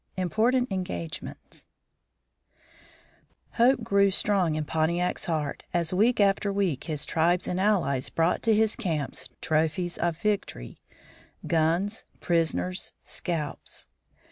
IMPORTANT 0.17 0.71
ENGAGEMENTS 0.71 1.67
Hope 3.51 3.83
grew 3.83 4.09
strong 4.09 4.55
in 4.55 4.65
Pontiac's 4.65 5.25
heart 5.25 5.63
as 5.75 5.93
week 5.93 6.19
after 6.19 6.51
week 6.51 6.85
his 6.85 7.05
tribes 7.05 7.47
and 7.47 7.59
allies 7.59 8.09
brought 8.09 8.41
to 8.41 8.55
his 8.55 8.75
camp 8.75 9.13
trophies 9.41 9.99
of 9.99 10.17
victory 10.17 10.81
guns, 11.45 12.03
prisoners, 12.19 12.93
scalps. 13.05 13.85